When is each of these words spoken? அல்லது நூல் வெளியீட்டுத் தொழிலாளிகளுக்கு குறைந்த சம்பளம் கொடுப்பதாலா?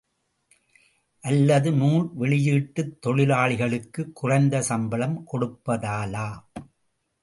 அல்லது 1.23 1.71
நூல் 1.71 2.09
வெளியீட்டுத் 2.19 2.97
தொழிலாளிகளுக்கு 3.05 4.11
குறைந்த 4.13 4.61
சம்பளம் 4.61 5.23
கொடுப்பதாலா? 5.31 6.29